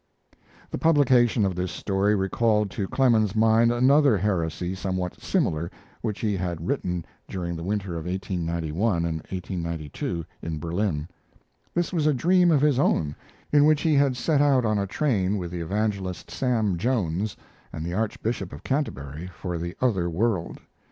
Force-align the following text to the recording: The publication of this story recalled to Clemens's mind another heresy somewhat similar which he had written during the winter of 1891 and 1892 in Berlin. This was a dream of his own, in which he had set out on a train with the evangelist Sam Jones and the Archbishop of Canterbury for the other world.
The 0.71 0.79
publication 0.79 1.45
of 1.45 1.53
this 1.53 1.71
story 1.71 2.15
recalled 2.15 2.71
to 2.71 2.87
Clemens's 2.87 3.35
mind 3.35 3.71
another 3.71 4.17
heresy 4.17 4.73
somewhat 4.73 5.21
similar 5.21 5.69
which 6.01 6.21
he 6.21 6.35
had 6.35 6.65
written 6.65 7.05
during 7.27 7.55
the 7.55 7.61
winter 7.61 7.91
of 7.91 8.07
1891 8.07 9.05
and 9.05 9.17
1892 9.17 10.25
in 10.41 10.57
Berlin. 10.57 11.07
This 11.75 11.93
was 11.93 12.07
a 12.07 12.15
dream 12.15 12.49
of 12.49 12.61
his 12.61 12.79
own, 12.79 13.15
in 13.51 13.63
which 13.65 13.81
he 13.83 13.93
had 13.93 14.17
set 14.17 14.41
out 14.41 14.65
on 14.65 14.79
a 14.79 14.87
train 14.87 15.37
with 15.37 15.51
the 15.51 15.61
evangelist 15.61 16.31
Sam 16.31 16.77
Jones 16.79 17.37
and 17.71 17.85
the 17.85 17.93
Archbishop 17.93 18.51
of 18.53 18.63
Canterbury 18.63 19.27
for 19.27 19.59
the 19.59 19.75
other 19.81 20.09
world. 20.09 20.57